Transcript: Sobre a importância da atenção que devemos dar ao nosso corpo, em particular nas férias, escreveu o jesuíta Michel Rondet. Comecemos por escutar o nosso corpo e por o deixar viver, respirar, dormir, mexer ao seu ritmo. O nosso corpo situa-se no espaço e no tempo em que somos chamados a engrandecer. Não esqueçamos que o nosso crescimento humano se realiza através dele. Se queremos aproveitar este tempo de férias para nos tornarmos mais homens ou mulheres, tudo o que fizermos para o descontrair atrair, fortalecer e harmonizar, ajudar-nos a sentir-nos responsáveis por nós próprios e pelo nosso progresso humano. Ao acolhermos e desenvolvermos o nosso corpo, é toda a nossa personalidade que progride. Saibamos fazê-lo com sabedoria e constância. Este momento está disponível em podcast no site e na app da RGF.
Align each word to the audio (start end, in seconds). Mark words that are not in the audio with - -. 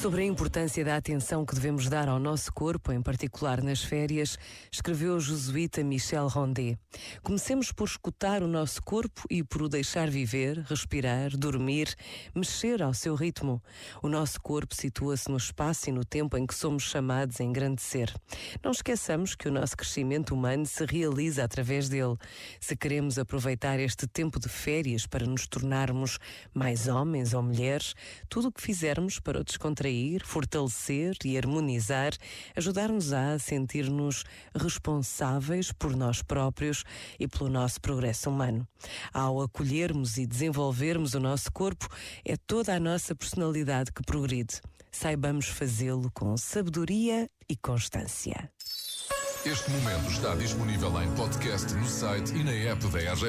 Sobre 0.00 0.22
a 0.22 0.24
importância 0.24 0.82
da 0.82 0.96
atenção 0.96 1.44
que 1.44 1.54
devemos 1.54 1.86
dar 1.86 2.08
ao 2.08 2.18
nosso 2.18 2.50
corpo, 2.54 2.90
em 2.90 3.02
particular 3.02 3.62
nas 3.62 3.82
férias, 3.84 4.38
escreveu 4.72 5.16
o 5.16 5.20
jesuíta 5.20 5.84
Michel 5.84 6.26
Rondet. 6.26 6.78
Comecemos 7.22 7.70
por 7.70 7.86
escutar 7.86 8.42
o 8.42 8.48
nosso 8.48 8.82
corpo 8.82 9.24
e 9.28 9.44
por 9.44 9.60
o 9.60 9.68
deixar 9.68 10.08
viver, 10.08 10.60
respirar, 10.60 11.36
dormir, 11.36 11.94
mexer 12.34 12.82
ao 12.82 12.94
seu 12.94 13.14
ritmo. 13.14 13.62
O 14.02 14.08
nosso 14.08 14.40
corpo 14.40 14.74
situa-se 14.74 15.30
no 15.30 15.36
espaço 15.36 15.90
e 15.90 15.92
no 15.92 16.02
tempo 16.02 16.34
em 16.38 16.46
que 16.46 16.54
somos 16.54 16.84
chamados 16.84 17.38
a 17.38 17.44
engrandecer. 17.44 18.10
Não 18.64 18.70
esqueçamos 18.70 19.34
que 19.34 19.48
o 19.48 19.52
nosso 19.52 19.76
crescimento 19.76 20.32
humano 20.32 20.64
se 20.64 20.82
realiza 20.86 21.44
através 21.44 21.90
dele. 21.90 22.16
Se 22.58 22.74
queremos 22.74 23.18
aproveitar 23.18 23.78
este 23.78 24.06
tempo 24.06 24.40
de 24.40 24.48
férias 24.48 25.06
para 25.06 25.26
nos 25.26 25.46
tornarmos 25.46 26.18
mais 26.54 26.88
homens 26.88 27.34
ou 27.34 27.42
mulheres, 27.42 27.94
tudo 28.30 28.48
o 28.48 28.52
que 28.52 28.62
fizermos 28.62 29.20
para 29.20 29.38
o 29.38 29.44
descontrair 29.44 29.89
atrair, 29.90 30.24
fortalecer 30.24 31.16
e 31.24 31.36
harmonizar, 31.36 32.12
ajudar-nos 32.56 33.12
a 33.12 33.38
sentir-nos 33.38 34.24
responsáveis 34.54 35.72
por 35.72 35.96
nós 35.96 36.22
próprios 36.22 36.84
e 37.18 37.26
pelo 37.26 37.50
nosso 37.50 37.80
progresso 37.80 38.30
humano. 38.30 38.66
Ao 39.12 39.42
acolhermos 39.42 40.16
e 40.16 40.26
desenvolvermos 40.26 41.14
o 41.14 41.20
nosso 41.20 41.50
corpo, 41.52 41.88
é 42.24 42.36
toda 42.36 42.74
a 42.74 42.80
nossa 42.80 43.14
personalidade 43.14 43.92
que 43.92 44.02
progride. 44.02 44.60
Saibamos 44.92 45.46
fazê-lo 45.46 46.10
com 46.12 46.36
sabedoria 46.36 47.28
e 47.48 47.56
constância. 47.56 48.50
Este 49.44 49.70
momento 49.70 50.10
está 50.10 50.34
disponível 50.34 51.02
em 51.02 51.10
podcast 51.14 51.72
no 51.74 51.86
site 51.86 52.34
e 52.34 52.44
na 52.44 52.52
app 52.52 52.86
da 52.88 52.98
RGF. 52.98 53.24